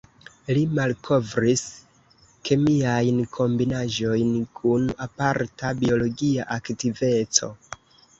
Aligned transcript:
Li 0.57 0.61
malkovris 0.77 1.61
kemiajn 2.49 3.19
kombinaĵojn 3.35 4.31
kun 4.61 4.87
aparta 5.07 5.75
biologia 5.83 6.47
aktiveco. 6.57 7.51